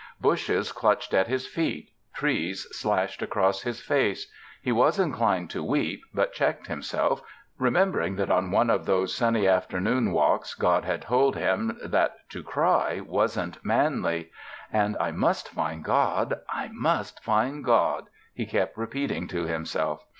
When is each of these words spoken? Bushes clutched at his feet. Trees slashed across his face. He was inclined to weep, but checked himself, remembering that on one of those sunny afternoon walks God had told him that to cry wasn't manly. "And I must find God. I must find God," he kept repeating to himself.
Bushes 0.19 0.71
clutched 0.71 1.13
at 1.13 1.27
his 1.27 1.45
feet. 1.45 1.91
Trees 2.15 2.67
slashed 2.71 3.21
across 3.21 3.61
his 3.61 3.81
face. 3.81 4.31
He 4.59 4.71
was 4.71 4.97
inclined 4.97 5.51
to 5.51 5.63
weep, 5.63 6.01
but 6.11 6.33
checked 6.33 6.65
himself, 6.65 7.21
remembering 7.59 8.15
that 8.15 8.31
on 8.31 8.49
one 8.49 8.71
of 8.71 8.87
those 8.87 9.13
sunny 9.13 9.47
afternoon 9.47 10.11
walks 10.11 10.55
God 10.55 10.85
had 10.85 11.03
told 11.03 11.35
him 11.35 11.77
that 11.85 12.15
to 12.29 12.41
cry 12.41 12.99
wasn't 12.99 13.63
manly. 13.63 14.31
"And 14.73 14.97
I 14.99 15.11
must 15.11 15.49
find 15.49 15.83
God. 15.83 16.33
I 16.49 16.71
must 16.73 17.23
find 17.23 17.63
God," 17.63 18.07
he 18.33 18.47
kept 18.47 18.77
repeating 18.79 19.27
to 19.27 19.45
himself. 19.45 20.03